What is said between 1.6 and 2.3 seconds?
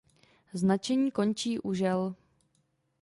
žel.